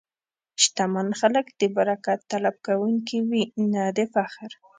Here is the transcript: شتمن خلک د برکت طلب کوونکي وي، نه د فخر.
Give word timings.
شتمن 0.61 1.07
خلک 1.19 1.45
د 1.59 1.61
برکت 1.75 2.19
طلب 2.31 2.55
کوونکي 2.67 3.17
وي، 3.29 3.43
نه 3.71 3.83
د 3.97 3.99
فخر. 4.13 4.51